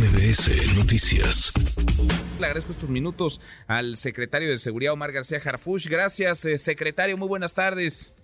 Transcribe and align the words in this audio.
MBS 0.00 0.78
Noticias. 0.78 1.52
Le 2.40 2.46
agradezco 2.46 2.72
estos 2.72 2.88
minutos 2.88 3.38
al 3.66 3.98
secretario 3.98 4.48
de 4.48 4.56
Seguridad, 4.56 4.94
Omar 4.94 5.12
García 5.12 5.38
Harfush. 5.44 5.88
Gracias, 5.88 6.46
eh, 6.46 6.56
secretario. 6.56 7.18
Muy 7.18 7.28
buenas 7.28 7.54
tardes. 7.54 8.14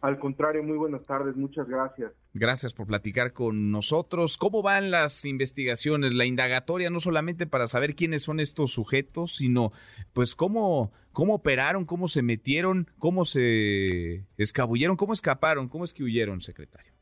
Al 0.00 0.18
contrario, 0.18 0.64
muy 0.64 0.76
buenas 0.76 1.04
tardes. 1.04 1.36
Muchas 1.36 1.68
gracias. 1.68 2.10
Gracias 2.34 2.74
por 2.74 2.88
platicar 2.88 3.32
con 3.32 3.70
nosotros. 3.70 4.36
¿Cómo 4.36 4.62
van 4.62 4.90
las 4.90 5.24
investigaciones, 5.24 6.12
la 6.12 6.24
indagatoria, 6.24 6.90
no 6.90 6.98
solamente 6.98 7.46
para 7.46 7.68
saber 7.68 7.94
quiénes 7.94 8.24
son 8.24 8.40
estos 8.40 8.72
sujetos, 8.72 9.36
sino 9.36 9.70
pues 10.14 10.34
cómo, 10.34 10.90
cómo 11.12 11.34
operaron, 11.34 11.84
cómo 11.84 12.08
se 12.08 12.22
metieron, 12.22 12.88
cómo 12.98 13.24
se 13.24 14.24
escabulleron, 14.38 14.96
cómo 14.96 15.12
escaparon, 15.12 15.68
cómo 15.68 15.84
es 15.84 15.94
que 15.94 16.02
huyeron, 16.02 16.40
secretario? 16.40 16.92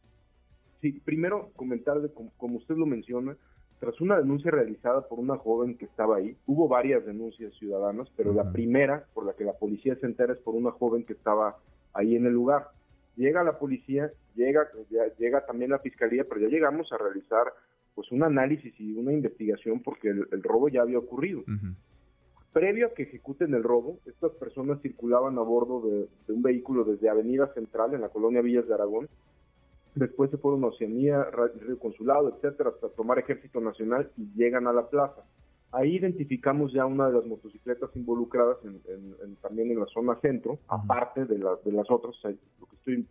Sí, 0.83 0.93
primero 0.93 1.53
comentar, 1.57 2.01
de, 2.01 2.13
como, 2.13 2.57
usted 2.57 2.75
lo 2.77 2.87
menciona, 2.87 3.37
tras 3.81 3.99
una 4.03 4.19
denuncia 4.19 4.51
realizada 4.51 5.09
por 5.09 5.19
una 5.19 5.39
joven 5.39 5.79
que 5.79 5.87
estaba 5.87 6.17
ahí, 6.17 6.37
hubo 6.47 6.69
varias 6.69 7.05
denuncias 7.07 7.55
ciudadanas, 7.55 8.09
pero 8.15 8.35
la 8.35 8.53
primera 8.53 9.07
por 9.15 9.25
la 9.25 9.33
que 9.33 9.45
la 9.45 9.55
policía 9.55 9.97
se 9.97 10.07
entera 10.07 10.35
es 10.35 10.39
por 10.41 10.55
una 10.55 10.71
joven 10.71 11.05
que 11.05 11.15
estaba 11.15 11.57
ahí 11.95 12.15
en 12.15 12.27
el 12.27 12.33
lugar. 12.35 12.69
Llega 13.17 13.43
la 13.43 13.59
policía, 13.59 14.13
llega, 14.35 14.69
llega 15.19 15.47
también 15.47 15.71
la 15.71 15.79
fiscalía, 15.79 16.25
pero 16.29 16.43
ya 16.43 16.49
llegamos 16.49 16.93
a 16.93 16.99
realizar 16.99 17.55
pues 17.95 18.13
un 18.13 18.23
análisis 18.23 18.79
y 18.79 18.93
una 18.93 19.15
investigación 19.15 19.81
porque 19.81 20.09
el, 20.09 20.43
robo 20.43 20.69
ya 20.69 20.83
había 20.83 20.99
ocurrido. 20.99 21.43
Previo 22.53 22.89
a 22.89 22.95
que 22.95 23.05
ejecuten 23.05 23.55
el 23.55 23.63
robo, 23.63 23.99
estas 24.05 24.33
personas 24.33 24.83
circulaban 24.83 25.39
a 25.39 25.43
bordo 25.43 25.81
de, 25.81 26.09
de, 26.27 26.33
un 26.35 26.43
vehículo 26.43 26.85
desde 26.85 27.09
Avenida 27.09 27.53
Central 27.55 27.95
en 27.95 28.03
la 28.03 28.11
colonia 28.11 28.43
Villas 28.43 28.69
de 28.69 28.75
Aragón 28.75 29.09
después 29.95 30.31
se 30.31 30.39
fueron 30.39 30.65
a 30.65 30.69
Oceanía, 30.69 31.25
Río 31.25 31.79
Consulado, 31.79 32.37
etcétera, 32.37 32.71
hasta 32.71 32.89
tomar 32.91 33.19
Ejército 33.19 33.61
Nacional 33.61 34.11
y 34.17 34.31
llegan 34.35 34.67
a 34.67 34.73
la 34.73 34.89
plaza. 34.89 35.23
Ahí 35.73 35.97
identificamos 35.97 36.73
ya 36.73 36.85
una 36.85 37.09
de 37.09 37.15
las 37.15 37.27
motocicletas 37.27 37.91
involucradas 37.95 38.57
en, 38.65 39.37
también 39.37 39.71
en 39.71 39.79
la 39.79 39.87
zona 39.87 40.19
centro, 40.21 40.59
aparte 40.67 41.27
de, 41.27 41.37
de 41.37 41.73
las 41.73 41.91
otras. 41.91 42.17
lo, 42.25 42.67
que 42.67 42.77
estoy, 42.77 43.07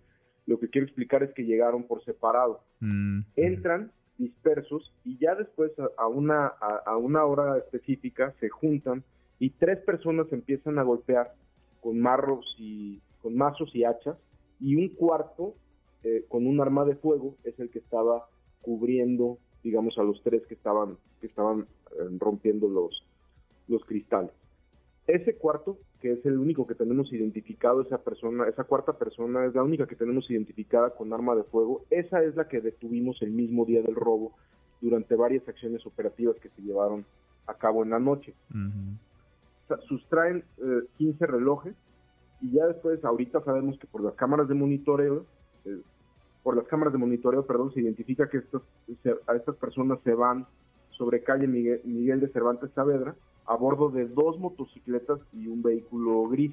lo 0.45 0.59
que 0.59 0.70
quiero 0.70 0.86
explicar 0.86 1.23
es 1.23 1.34
que 1.34 1.45
llegaron 1.45 1.84
por 1.84 2.04
separado. 2.04 2.62
Mm. 2.82 3.22
Entran 3.38 3.92
dispersos 4.17 4.94
y 5.06 5.17
ya 5.17 5.34
después 5.36 5.72
a, 5.98 6.08
una, 6.08 6.48
a, 6.48 6.98
una 6.98 7.23
hora 7.23 7.58
específica 7.58 8.34
se 8.39 8.50
juntan 8.50 9.04
y 9.39 9.52
tres 9.52 9.80
personas 9.80 10.28
empiezan 10.32 10.78
a 10.78 10.84
golpear 10.84 11.34
con 11.80 12.00
marros 12.00 12.56
y 12.59 13.02
con 13.22 13.36
mazos 13.38 13.73
y 13.73 13.86
hachas 13.86 14.17
y 14.59 14.76
un 14.76 14.89
cuarto 14.89 15.56
eh, 16.03 16.25
con 16.30 16.47
un 16.47 16.61
arma 16.61 16.86
de 16.86 16.95
fuego 16.95 17.36
es 17.44 17.59
el 17.59 17.69
que 17.69 17.80
estaba 17.80 18.28
cubriendo, 18.61 19.38
digamos, 19.64 19.97
a 19.97 20.03
los 20.03 20.22
tres 20.23 20.45
que 20.47 20.53
estaban, 20.53 20.97
que 21.19 21.28
estaban 21.28 21.67
eh, 21.92 22.17
rompiendo 22.17 22.67
los, 22.67 23.05
los 23.67 23.83
cristales. 23.86 24.31
Ese 25.08 25.36
cuarto, 25.36 25.77
que 26.02 26.14
es 26.14 26.25
el 26.25 26.38
único 26.38 26.67
que 26.67 26.75
tenemos 26.75 27.11
identificado, 27.11 27.81
esa 27.81 27.97
persona, 27.97 28.47
esa 28.47 28.64
cuarta 28.64 28.94
persona 28.94 29.45
es 29.45 29.55
la 29.55 29.64
única 29.64 29.88
que 29.88 29.95
tenemos 29.95 30.30
identificada 30.30 30.92
con 30.92 31.11
arma 31.11 31.36
de 31.36 31.44
fuego, 31.44 31.83
esa 31.89 32.23
es 32.23 32.36
la 32.36 32.47
que 32.47 32.61
detuvimos 32.61 33.22
el 33.22 33.31
mismo 33.31 33.66
día 33.66 33.81
del 33.81 33.95
robo 33.95 34.33
durante 34.81 35.16
varias 35.16 35.47
acciones 35.47 35.86
operativas 35.86 36.36
que 36.39 36.50
se 36.50 36.61
llevaron 36.61 37.05
a 37.47 37.55
cabo 37.55 37.83
en 37.83 37.89
la 37.89 38.00
noche. 38.00 38.33
sustraen 39.88 40.44
15 40.97 41.23
eh, 41.23 41.27
relojes 41.27 41.75
y 42.42 42.52
ya 42.52 42.67
después, 42.67 43.03
ahorita 43.03 43.44
sabemos 43.44 43.77
que 43.80 43.88
por 43.88 44.03
las 44.03 44.14
cámaras 44.14 44.47
de 44.47 44.53
monitoreo 44.53 45.25
eh, 45.66 45.82
por 46.44 46.56
las 46.56 46.68
cámaras 46.68 46.94
de 46.94 47.00
monitoreo, 47.00 47.46
perdón, 47.46 47.74
se 47.74 47.82
identifica 47.82 48.30
que 48.30 48.38
estos, 48.38 48.64
a 49.28 49.36
estas 49.36 49.56
personas 49.56 50.00
se 50.04 50.14
van 50.14 50.46
sobre 50.92 51.24
calle 51.24 51.48
Miguel, 51.48 52.20
de 52.20 52.28
Cervantes 52.30 52.72
Saavedra 52.76 53.16
a 53.46 53.56
bordo 53.56 53.90
de 53.90 54.06
dos 54.06 54.40
motocicletas 54.40 55.20
y 55.34 55.48
un 55.48 55.62
vehículo 55.64 56.28
gris. 56.28 56.52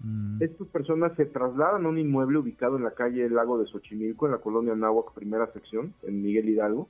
Mm. 0.00 0.42
Estas 0.42 0.66
personas 0.68 1.14
se 1.16 1.26
trasladan 1.26 1.84
a 1.84 1.88
un 1.88 1.98
inmueble 1.98 2.38
ubicado 2.38 2.76
en 2.76 2.84
la 2.84 2.92
calle 2.92 3.28
Lago 3.28 3.58
de 3.58 3.66
Xochimilco, 3.66 4.26
en 4.26 4.32
la 4.32 4.38
colonia 4.38 4.74
Náhuac, 4.74 5.12
primera 5.12 5.52
sección, 5.52 5.92
en 6.02 6.22
Miguel 6.22 6.48
Hidalgo, 6.48 6.88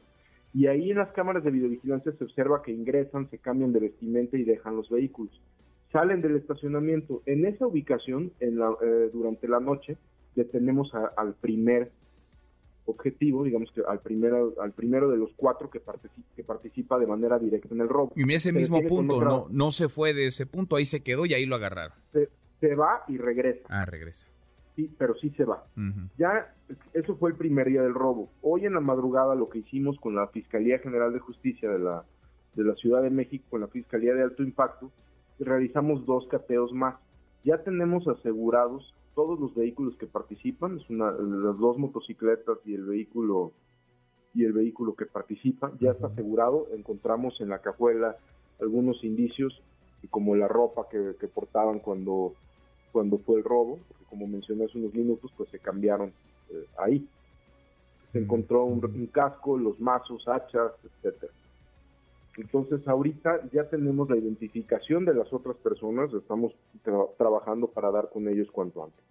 y 0.55 0.67
ahí 0.67 0.91
en 0.91 0.99
las 0.99 1.13
cámaras 1.13 1.45
de 1.45 1.51
videovigilancia 1.51 2.13
se 2.13 2.25
observa 2.25 2.63
que 2.63 2.73
ingresan, 2.73 3.29
se 3.31 3.39
cambian 3.39 3.73
de 3.73 3.81
vestimenta 3.81 4.37
y 4.37 4.45
dejan 4.45 4.77
los 4.77 4.89
vehículos. 4.89 5.41
Salen 5.93 6.21
del 6.21 6.37
estacionamiento. 6.37 7.23
En 7.27 7.47
esa 7.47 7.67
ubicación, 7.67 8.33
en 8.41 8.59
la, 8.59 8.75
eh, 8.83 9.11
durante 9.13 9.49
la 9.49 9.61
noche, 9.61 9.97
detenemos 10.39 10.93
al 10.95 11.35
primer 11.35 11.91
objetivo, 12.87 13.45
digamos 13.45 13.71
que 13.73 13.83
al 13.87 14.01
primero, 14.01 14.55
al 14.63 14.73
primero 14.73 15.11
de 15.11 15.19
los 15.19 15.31
cuatro 15.37 15.69
que 15.69 15.81
participa, 15.81 16.29
que 16.35 16.45
participa 16.45 16.99
de 16.99 17.07
manera 17.07 17.39
directa 17.39 17.69
en 17.75 17.81
el 17.81 17.89
robo. 17.89 18.13
Y 18.17 18.33
ese 18.33 18.53
mismo 18.53 18.81
punto, 18.87 19.21
no, 19.21 19.47
no 19.51 19.71
se 19.71 19.89
fue 19.89 20.15
de 20.15 20.29
ese 20.29 20.47
punto, 20.47 20.77
ahí 20.77 20.87
se 20.87 21.03
quedó 21.03 21.27
y 21.27 21.35
ahí 21.35 21.45
lo 21.45 21.57
agarraron. 21.57 21.97
Se, 22.61 22.75
va 22.75 23.05
y 23.09 23.19
regresa. 23.19 23.67
Ah, 23.69 23.85
regresa. 23.85 24.27
Sí, 24.75 24.91
pero 24.97 25.15
sí 25.17 25.31
se 25.37 25.45
va. 25.45 25.65
Ya, 26.17 26.55
eso 26.93 27.17
fue 27.17 27.31
el 27.31 27.37
primer 27.37 27.69
día 27.69 27.83
del 27.83 27.95
robo. 27.95 28.31
Hoy 28.43 28.65
en 28.65 28.75
la 28.75 28.81
madrugada 28.81 29.35
lo 29.35 29.49
que 29.49 29.59
hicimos 29.59 29.99
con 30.01 30.15
la 30.15 30.29
Fiscalía 30.29 30.79
General 30.79 31.13
de 31.13 31.19
Justicia 31.19 31.69
de 31.69 31.81
la, 31.81 32.05
de 32.55 32.65
la 32.65 32.75
Ciudad 32.77 33.03
de 33.03 33.11
México, 33.11 33.45
con 33.51 33.61
la 33.61 33.69
Fiscalía 33.69 34.15
de 34.15 34.23
Alto 34.23 34.43
Impacto, 34.43 34.91
realizamos 35.41 36.07
dos 36.07 36.27
cateos 36.29 36.73
más. 36.73 36.95
Ya 37.45 37.59
tenemos 37.59 38.07
asegurados 38.09 38.95
todos 39.19 39.41
los 39.41 39.53
vehículos 39.53 39.97
que 39.97 40.07
participan, 40.07 40.79
es 40.79 40.89
una, 40.89 41.11
las 41.11 41.59
dos 41.59 41.77
motocicletas 41.77 42.59
y 42.65 42.75
el 42.75 42.85
vehículo 42.85 43.51
y 44.33 44.45
el 44.45 44.53
vehículo 44.53 44.95
que 44.95 45.07
participa, 45.07 45.73
ya 45.81 45.91
está 45.91 46.07
asegurado, 46.07 46.69
encontramos 46.73 47.41
en 47.41 47.49
la 47.49 47.59
cajuela 47.59 48.17
algunos 48.61 49.03
indicios 49.03 49.61
como 50.11 50.37
la 50.37 50.47
ropa 50.47 50.87
que, 50.89 51.27
portaban 51.27 51.81
cuando, 51.81 52.35
cuando 52.93 53.19
fue 53.19 53.39
el 53.39 53.43
robo, 53.43 53.81
porque 53.89 54.05
como 54.09 54.29
mencioné 54.29 54.67
hace 54.67 54.79
unos 54.79 54.95
minutos, 54.95 55.33
pues 55.37 55.51
se 55.51 55.59
cambiaron 55.59 56.13
eh, 56.51 56.67
ahí. 56.79 57.05
Se 58.13 58.21
encontró 58.21 58.67
un, 58.67 58.81
casco, 59.09 59.59
los 59.59 59.81
mazos, 59.81 60.29
hachas, 60.29 60.71
etcétera. 60.85 61.33
Entonces 62.39 62.87
ahorita 62.87 63.49
ya 63.53 63.69
tenemos 63.69 64.09
la 64.09 64.17
identificación 64.17 65.05
de 65.05 65.15
las 65.15 65.33
otras 65.33 65.57
personas, 65.57 66.13
estamos 66.15 66.53
trabajando 67.19 67.69
para 67.69 67.91
dar 67.91 68.09
con 68.11 68.29
ellos 68.29 68.49
cuanto 68.53 68.85
antes. 68.85 69.05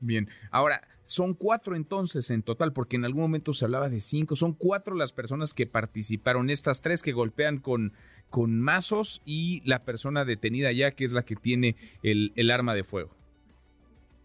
Bien, 0.00 0.28
ahora, 0.50 0.86
son 1.02 1.32
cuatro 1.34 1.74
entonces 1.74 2.30
en 2.30 2.42
total, 2.42 2.72
porque 2.72 2.96
en 2.96 3.06
algún 3.06 3.22
momento 3.22 3.52
se 3.52 3.64
hablaba 3.64 3.88
de 3.88 4.00
cinco, 4.00 4.36
son 4.36 4.52
cuatro 4.52 4.94
las 4.94 5.12
personas 5.12 5.54
que 5.54 5.66
participaron, 5.66 6.50
estas 6.50 6.82
tres 6.82 7.02
que 7.02 7.12
golpean 7.12 7.58
con, 7.58 7.94
con 8.28 8.60
mazos 8.60 9.22
y 9.24 9.62
la 9.68 9.84
persona 9.84 10.24
detenida 10.26 10.70
ya, 10.70 10.92
que 10.92 11.04
es 11.04 11.12
la 11.12 11.24
que 11.24 11.34
tiene 11.34 11.76
el, 12.02 12.32
el 12.36 12.50
arma 12.50 12.74
de 12.74 12.84
fuego. 12.84 13.10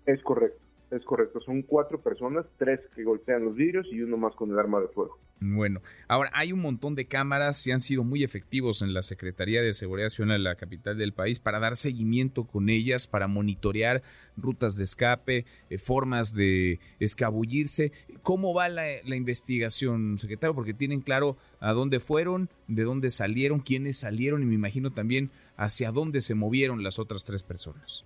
Es 0.06 0.22
correcto. 0.22 0.63
Es 0.94 1.04
correcto, 1.06 1.42
son 1.42 1.64
cuatro 1.64 2.00
personas, 2.00 2.46
tres 2.60 2.80
que 2.96 3.04
golpean 3.04 3.44
los 3.44 3.56
vidrios 3.56 3.88
y 3.92 4.02
uno 4.02 4.16
más 4.16 4.36
con 4.36 4.52
el 4.52 4.60
arma 4.60 4.80
de 4.80 4.88
fuego. 4.90 5.18
Bueno, 5.40 5.82
ahora 6.08 6.30
hay 6.36 6.54
un 6.54 6.62
montón 6.62 6.94
de 6.94 7.08
cámaras 7.08 7.66
y 7.66 7.72
han 7.72 7.80
sido 7.80 8.04
muy 8.04 8.24
efectivos 8.24 8.84
en 8.84 8.94
la 8.94 9.02
Secretaría 9.02 9.64
de 9.64 9.74
Seguridad 9.74 10.10
Ciudadana 10.10 10.36
de 10.36 10.44
la 10.44 10.56
capital 10.56 10.96
del 10.96 11.12
país 11.12 11.40
para 11.40 11.60
dar 11.60 11.78
seguimiento 11.78 12.44
con 12.44 12.70
ellas, 12.70 13.08
para 13.08 13.28
monitorear 13.28 14.04
rutas 14.38 14.76
de 14.76 14.84
escape, 14.84 15.46
eh, 15.72 15.80
formas 15.80 16.36
de 16.36 16.80
escabullirse. 17.00 17.92
¿Cómo 18.22 18.54
va 18.54 18.70
la, 18.70 18.84
la 19.04 19.16
investigación, 19.16 20.20
secretario? 20.20 20.54
Porque 20.54 20.76
tienen 20.76 21.02
claro 21.02 21.38
a 21.60 21.74
dónde 21.74 22.02
fueron, 22.02 22.50
de 22.68 22.84
dónde 22.84 23.10
salieron, 23.10 23.62
quiénes 23.62 23.98
salieron 23.98 24.44
y 24.44 24.46
me 24.46 24.54
imagino 24.54 24.92
también 24.92 25.32
hacia 25.58 25.92
dónde 25.92 26.22
se 26.22 26.36
movieron 26.36 26.84
las 26.84 27.00
otras 27.00 27.26
tres 27.26 27.42
personas 27.42 28.06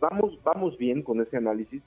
vamos, 0.00 0.38
vamos 0.44 0.78
bien 0.78 1.02
con 1.02 1.20
ese 1.20 1.36
análisis, 1.36 1.82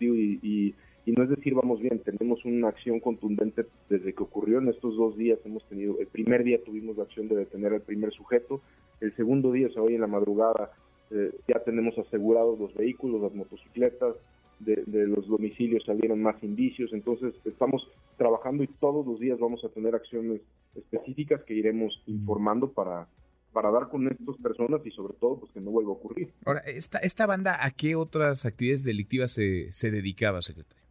que, 0.00 0.74
y, 1.06 1.12
no 1.12 1.24
es 1.24 1.30
decir 1.30 1.54
vamos 1.54 1.80
bien, 1.80 1.98
tenemos 2.00 2.44
una 2.44 2.68
acción 2.68 3.00
contundente 3.00 3.66
desde 3.88 4.12
que 4.12 4.22
ocurrió 4.22 4.58
en 4.58 4.68
estos 4.68 4.96
dos 4.96 5.16
días, 5.16 5.38
hemos 5.44 5.64
tenido, 5.68 5.98
el 5.98 6.06
primer 6.06 6.44
día 6.44 6.62
tuvimos 6.64 6.96
la 6.96 7.02
acción 7.04 7.28
de 7.28 7.36
detener 7.36 7.72
al 7.72 7.82
primer 7.82 8.12
sujeto, 8.12 8.60
el 9.00 9.14
segundo 9.16 9.50
día, 9.50 9.66
o 9.66 9.70
sea, 9.70 9.82
hoy 9.82 9.94
en 9.94 10.02
la 10.02 10.06
madrugada, 10.06 10.70
eh, 11.10 11.32
ya 11.48 11.58
tenemos 11.64 11.98
asegurados 11.98 12.58
los 12.58 12.72
vehículos, 12.74 13.22
las 13.22 13.34
motocicletas, 13.34 14.14
de, 14.60 14.84
de, 14.86 15.06
los 15.06 15.26
domicilios 15.26 15.84
salieron 15.84 16.22
más 16.22 16.40
indicios, 16.42 16.92
entonces 16.92 17.34
estamos 17.46 17.88
trabajando 18.18 18.62
y 18.62 18.66
todos 18.66 19.06
los 19.06 19.18
días 19.18 19.38
vamos 19.38 19.64
a 19.64 19.70
tener 19.70 19.94
acciones 19.94 20.42
específicas 20.76 21.42
que 21.44 21.54
iremos 21.54 22.00
informando 22.06 22.70
para, 22.70 23.08
para 23.52 23.70
dar 23.70 23.88
con 23.88 24.06
estas 24.08 24.36
personas 24.36 24.80
y 24.84 24.90
sobre 24.90 25.14
todo 25.14 25.40
pues 25.40 25.52
que 25.52 25.60
no 25.60 25.70
vuelva 25.70 25.90
a 25.90 25.94
ocurrir. 25.94 26.32
Ahora, 26.44 26.60
¿esta, 26.60 26.98
esta 26.98 27.26
banda 27.26 27.64
a 27.64 27.70
qué 27.70 27.96
otras 27.96 28.46
actividades 28.46 28.84
delictivas 28.84 29.32
se, 29.32 29.72
se 29.72 29.90
dedicaba, 29.90 30.42
secretario? 30.42 30.84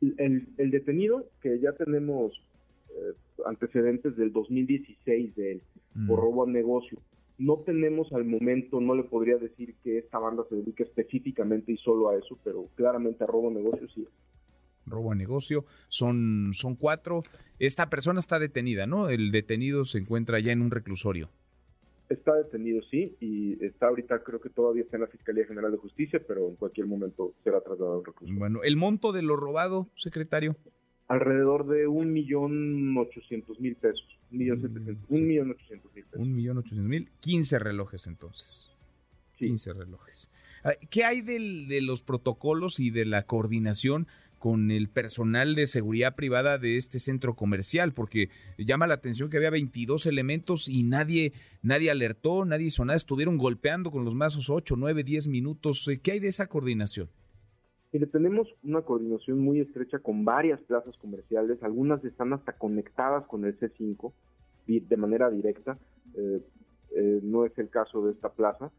El, 0.00 0.48
el, 0.58 0.70
detenido, 0.70 1.26
que 1.40 1.58
ya 1.58 1.72
tenemos 1.72 2.32
eh, 2.90 3.14
antecedentes 3.46 4.16
del 4.16 4.32
2016 4.32 5.34
de 5.36 5.52
él, 5.52 5.62
por 6.06 6.18
mm. 6.18 6.22
robo 6.22 6.44
a 6.44 6.46
negocio, 6.46 6.98
no 7.38 7.58
tenemos 7.58 8.12
al 8.12 8.24
momento, 8.24 8.80
no 8.80 8.94
le 8.94 9.04
podría 9.04 9.36
decir 9.36 9.74
que 9.82 9.98
esta 9.98 10.18
banda 10.18 10.44
se 10.48 10.56
dedica 10.56 10.84
específicamente 10.84 11.72
y 11.72 11.76
solo 11.76 12.08
a 12.08 12.16
eso, 12.16 12.38
pero 12.42 12.68
claramente 12.76 13.24
a 13.24 13.26
robo 13.26 13.50
a 13.50 13.52
negocio 13.52 13.88
sí. 13.94 14.06
robo 14.86 15.12
a 15.12 15.14
negocio. 15.14 15.64
Son, 15.88 16.50
son 16.54 16.76
cuatro. 16.76 17.22
Esta 17.58 17.90
persona 17.90 18.20
está 18.20 18.38
detenida, 18.38 18.86
¿no? 18.86 19.08
El 19.10 19.32
detenido 19.32 19.84
se 19.84 19.98
encuentra 19.98 20.40
ya 20.40 20.52
en 20.52 20.62
un 20.62 20.70
reclusorio. 20.70 21.28
Está 22.08 22.34
detenido, 22.34 22.82
sí, 22.90 23.16
y 23.20 23.64
está 23.64 23.88
ahorita, 23.88 24.22
creo 24.22 24.40
que 24.40 24.48
todavía 24.48 24.82
está 24.82 24.96
en 24.96 25.02
la 25.02 25.08
Fiscalía 25.08 25.44
General 25.46 25.72
de 25.72 25.78
Justicia, 25.78 26.22
pero 26.26 26.48
en 26.48 26.54
cualquier 26.54 26.86
momento 26.86 27.34
será 27.42 27.60
trasladado 27.60 27.98
al 27.98 28.04
reclusorio. 28.04 28.38
Bueno, 28.38 28.60
¿el 28.62 28.76
monto 28.76 29.10
de 29.10 29.22
lo 29.22 29.36
robado, 29.36 29.88
secretario? 29.96 30.56
Alrededor 31.08 31.66
de 31.66 31.86
un 31.88 32.12
millón 32.12 32.96
ochocientos 32.96 33.58
mil 33.60 33.74
pesos. 33.76 34.06
Un 34.30 34.38
millón 34.38 34.60
setecientos, 34.60 35.04
un 35.08 35.26
millón 35.26 35.50
ochocientos 35.50 35.94
mil 35.94 36.04
pesos. 36.04 36.20
Un 36.20 36.34
millón 36.34 36.58
ochocientos 36.58 36.88
mil, 36.88 37.10
quince 37.20 37.58
relojes 37.58 38.06
entonces. 38.06 38.70
Sí. 39.38 39.46
15 39.46 39.74
relojes. 39.74 40.30
Ah, 40.64 40.72
¿Qué 40.90 41.04
hay 41.04 41.20
del, 41.20 41.68
de 41.68 41.82
los 41.82 42.02
protocolos 42.02 42.80
y 42.80 42.90
de 42.90 43.04
la 43.04 43.24
coordinación 43.24 44.06
con 44.46 44.70
el 44.70 44.88
personal 44.88 45.56
de 45.56 45.66
seguridad 45.66 46.14
privada 46.14 46.56
de 46.56 46.76
este 46.76 47.00
centro 47.00 47.34
comercial? 47.34 47.92
Porque 47.92 48.28
llama 48.56 48.86
la 48.86 48.94
atención 48.94 49.28
que 49.28 49.38
había 49.38 49.50
22 49.50 50.06
elementos 50.06 50.68
y 50.68 50.84
nadie, 50.84 51.32
nadie 51.62 51.90
alertó, 51.90 52.44
nadie 52.44 52.66
hizo 52.66 52.84
nada. 52.84 52.96
Estuvieron 52.96 53.38
golpeando 53.38 53.90
con 53.90 54.04
los 54.04 54.14
mazos 54.14 54.48
8, 54.48 54.76
9, 54.78 55.02
10 55.02 55.26
minutos. 55.26 55.90
¿Qué 56.00 56.12
hay 56.12 56.20
de 56.20 56.28
esa 56.28 56.46
coordinación? 56.46 57.08
Mire, 57.92 58.06
tenemos 58.06 58.46
una 58.62 58.82
coordinación 58.82 59.40
muy 59.40 59.58
estrecha 59.58 59.98
con 59.98 60.24
varias 60.24 60.60
plazas 60.60 60.96
comerciales. 60.98 61.60
Algunas 61.64 62.04
están 62.04 62.32
hasta 62.32 62.52
conectadas 62.52 63.26
con 63.26 63.46
el 63.46 63.58
C5 63.58 64.12
de 64.68 64.96
manera 64.96 65.28
directa. 65.28 65.76
Eh, 66.14 66.40
eh, 66.94 67.20
no 67.24 67.46
es 67.46 67.58
el 67.58 67.68
caso 67.68 68.06
de 68.06 68.12
esta 68.12 68.28
plaza 68.28 68.70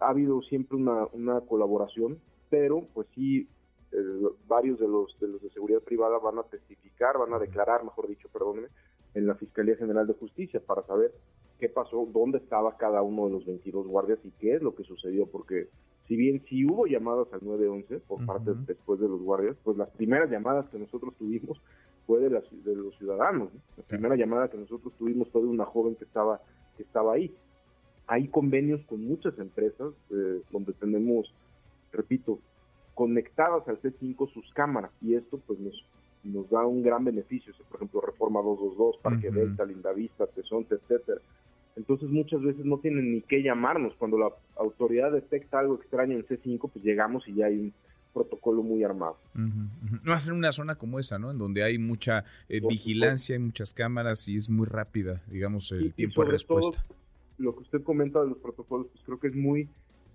ha 0.00 0.08
habido 0.08 0.42
siempre 0.42 0.76
una, 0.76 1.06
una 1.12 1.40
colaboración, 1.40 2.18
pero 2.50 2.86
pues 2.94 3.08
sí, 3.14 3.48
eh, 3.94 4.28
varios 4.48 4.78
de 4.78 4.88
los, 4.88 5.18
de 5.20 5.28
los 5.28 5.40
de 5.40 5.50
seguridad 5.50 5.80
privada 5.80 6.18
van 6.18 6.38
a 6.38 6.42
testificar, 6.42 7.18
van 7.18 7.32
a 7.32 7.38
declarar, 7.38 7.84
mejor 7.84 8.08
dicho, 8.08 8.28
perdónenme, 8.28 8.68
en 9.14 9.26
la 9.26 9.36
Fiscalía 9.36 9.76
General 9.76 10.06
de 10.06 10.14
Justicia 10.14 10.60
para 10.60 10.82
saber 10.82 11.12
qué 11.60 11.68
pasó, 11.68 12.08
dónde 12.12 12.38
estaba 12.38 12.76
cada 12.76 13.02
uno 13.02 13.26
de 13.26 13.32
los 13.32 13.46
22 13.46 13.86
guardias 13.86 14.18
y 14.24 14.30
qué 14.32 14.56
es 14.56 14.62
lo 14.62 14.74
que 14.74 14.82
sucedió, 14.82 15.26
porque 15.26 15.68
si 16.08 16.16
bien 16.16 16.42
sí 16.48 16.66
hubo 16.66 16.86
llamadas 16.86 17.32
al 17.32 17.44
911 17.44 18.00
por 18.00 18.26
parte 18.26 18.52
después 18.66 19.00
de 19.00 19.08
los 19.08 19.22
guardias, 19.22 19.56
pues 19.62 19.76
las 19.76 19.88
primeras 19.90 20.30
llamadas 20.30 20.70
que 20.70 20.78
nosotros 20.78 21.14
tuvimos 21.16 21.60
fue 22.06 22.20
de, 22.20 22.30
las, 22.30 22.44
de 22.64 22.74
los 22.74 22.94
ciudadanos. 22.98 23.50
La 23.76 23.84
primera 23.84 24.16
llamada 24.16 24.48
que 24.48 24.58
nosotros 24.58 24.92
tuvimos 24.98 25.28
fue 25.30 25.42
de 25.42 25.48
una 25.48 25.64
joven 25.64 25.94
que 25.94 26.04
estaba, 26.04 26.40
que 26.76 26.82
estaba 26.82 27.14
ahí. 27.14 27.34
Hay 28.06 28.28
convenios 28.28 28.84
con 28.84 29.02
muchas 29.02 29.38
empresas 29.38 29.94
eh, 30.10 30.42
donde 30.50 30.74
tenemos, 30.74 31.32
repito, 31.90 32.38
conectadas 32.94 33.66
al 33.68 33.80
C5 33.80 34.32
sus 34.32 34.50
cámaras 34.52 34.90
y 35.00 35.14
esto 35.14 35.40
pues 35.46 35.58
nos, 35.58 35.84
nos 36.22 36.48
da 36.50 36.64
un 36.64 36.82
gran 36.82 37.04
beneficio, 37.04 37.52
por 37.68 37.76
ejemplo 37.76 38.00
Reforma 38.00 38.40
222, 38.40 38.96
Parque 39.02 39.30
Delta, 39.30 39.64
Lindavista, 39.64 40.26
Tesonte, 40.26 40.76
etcétera. 40.76 41.20
Entonces 41.76 42.08
muchas 42.08 42.40
veces 42.40 42.64
no 42.64 42.78
tienen 42.78 43.12
ni 43.12 43.20
qué 43.22 43.42
llamarnos. 43.42 43.94
Cuando 43.98 44.16
la 44.16 44.30
autoridad 44.56 45.10
detecta 45.10 45.58
algo 45.58 45.74
extraño 45.74 46.16
en 46.16 46.24
C5, 46.24 46.70
pues 46.72 46.84
llegamos 46.84 47.26
y 47.26 47.34
ya 47.34 47.46
hay 47.46 47.58
un 47.58 47.74
protocolo 48.12 48.62
muy 48.62 48.84
armado. 48.84 49.16
No 49.34 50.12
hacer 50.12 50.32
una 50.32 50.52
zona 50.52 50.76
como 50.76 51.00
esa, 51.00 51.18
¿no? 51.18 51.32
En 51.32 51.38
donde 51.38 51.64
hay 51.64 51.78
mucha 51.78 52.24
eh, 52.48 52.60
vigilancia, 52.60 53.34
hay 53.34 53.42
muchas 53.42 53.72
cámaras 53.72 54.28
y 54.28 54.36
es 54.36 54.48
muy 54.48 54.66
rápida, 54.66 55.20
digamos, 55.26 55.72
el 55.72 55.92
tiempo 55.94 56.24
de 56.24 56.30
respuesta 56.30 56.84
lo 57.38 57.54
que 57.54 57.62
usted 57.62 57.82
comenta 57.82 58.20
de 58.20 58.28
los 58.28 58.38
protocolos, 58.38 58.88
pues 58.92 59.04
creo 59.04 59.18
que 59.18 59.28
es 59.28 59.34
muy, 59.34 59.68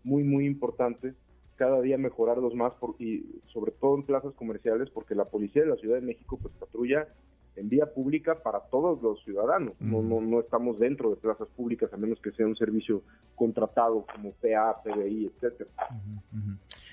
muy, 0.04 0.24
muy 0.24 0.46
importante 0.46 1.14
cada 1.60 1.82
día 1.82 1.98
mejorarlos 1.98 2.56
más 2.56 2.72
por, 2.76 2.96
y 3.00 3.26
sobre 3.52 3.72
todo 3.74 3.98
en 3.98 4.04
plazas 4.04 4.34
comerciales 4.36 4.90
porque 4.90 5.14
la 5.14 5.26
policía 5.26 5.64
de 5.64 5.68
la 5.68 5.76
Ciudad 5.76 5.96
de 5.96 6.08
México 6.08 6.40
pues 6.42 6.54
patrulla 6.58 7.10
en 7.58 7.68
vía 7.68 7.86
pública 7.94 8.42
para 8.42 8.62
todos 8.72 9.02
los 9.02 9.22
ciudadanos. 9.26 9.74
No, 9.82 10.02
no, 10.02 10.22
no 10.22 10.40
estamos 10.40 10.80
dentro 10.80 11.10
de 11.10 11.18
plazas 11.18 11.50
públicas 11.50 11.92
a 11.92 11.98
menos 11.98 12.18
que 12.22 12.32
sea 12.32 12.48
un 12.48 12.56
servicio 12.56 13.04
contratado 13.36 14.06
como 14.16 14.32
PA, 14.32 14.82
PBI, 14.82 15.26
etcétera. 15.26 15.70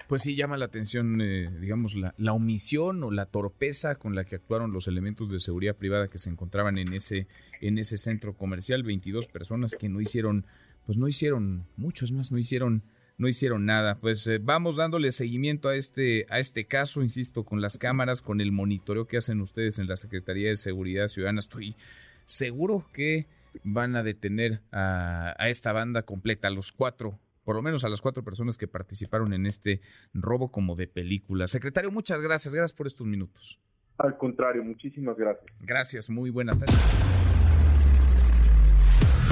Pues 0.08 0.22
sí 0.22 0.34
llama 0.34 0.56
la 0.56 0.64
atención, 0.64 1.20
eh, 1.20 1.48
digamos, 1.60 1.94
la, 1.94 2.14
la, 2.18 2.32
omisión 2.32 3.04
o 3.04 3.12
la 3.12 3.26
torpeza 3.26 3.94
con 3.94 4.16
la 4.16 4.24
que 4.24 4.34
actuaron 4.34 4.72
los 4.72 4.88
elementos 4.88 5.30
de 5.30 5.38
seguridad 5.38 5.76
privada 5.76 6.08
que 6.08 6.18
se 6.18 6.30
encontraban 6.30 6.78
en 6.78 6.92
ese 6.92 7.28
en 7.60 7.78
ese 7.78 7.96
centro 7.96 8.34
comercial, 8.34 8.82
22 8.82 9.28
personas 9.28 9.76
que 9.78 9.88
no 9.88 10.00
hicieron, 10.00 10.44
pues 10.84 10.98
no 10.98 11.06
hicieron 11.06 11.66
muchos 11.76 12.10
más, 12.10 12.32
no 12.32 12.38
hicieron 12.38 12.82
no 13.18 13.28
hicieron 13.28 13.66
nada. 13.66 13.98
Pues 13.98 14.26
eh, 14.26 14.38
vamos 14.40 14.76
dándole 14.76 15.12
seguimiento 15.12 15.68
a 15.68 15.76
este, 15.76 16.26
a 16.30 16.38
este 16.38 16.66
caso, 16.66 17.02
insisto, 17.02 17.44
con 17.44 17.60
las 17.60 17.78
cámaras, 17.78 18.22
con 18.22 18.40
el 18.40 18.52
monitoreo 18.52 19.06
que 19.06 19.16
hacen 19.16 19.40
ustedes 19.40 19.78
en 19.78 19.86
la 19.86 19.96
Secretaría 19.96 20.50
de 20.50 20.56
Seguridad 20.56 21.08
Ciudadana. 21.08 21.40
Estoy 21.40 21.76
seguro 22.24 22.86
que 22.92 23.26
van 23.62 23.96
a 23.96 24.02
detener 24.02 24.60
a, 24.72 25.34
a 25.38 25.48
esta 25.48 25.72
banda 25.72 26.02
completa, 26.02 26.48
a 26.48 26.50
los 26.50 26.72
cuatro 26.72 27.18
por 27.46 27.54
lo 27.54 27.62
menos 27.62 27.84
a 27.84 27.88
las 27.88 28.00
cuatro 28.00 28.24
personas 28.24 28.58
que 28.58 28.66
participaron 28.66 29.32
en 29.32 29.46
este 29.46 29.80
robo 30.12 30.50
como 30.50 30.74
de 30.74 30.88
película. 30.88 31.46
Secretario, 31.46 31.92
muchas 31.92 32.20
gracias, 32.20 32.52
gracias 32.52 32.72
por 32.72 32.88
estos 32.88 33.06
minutos. 33.06 33.60
Al 33.98 34.18
contrario, 34.18 34.64
muchísimas 34.64 35.16
gracias. 35.16 35.46
Gracias, 35.60 36.10
muy 36.10 36.30
buenas 36.30 36.58
tardes. 36.58 37.45